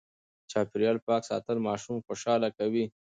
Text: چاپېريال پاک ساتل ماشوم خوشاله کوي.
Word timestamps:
چاپېريال 0.51 0.97
پاک 1.07 1.21
ساتل 1.29 1.57
ماشوم 1.67 1.95
خوشاله 2.07 2.49
کوي. 2.57 2.85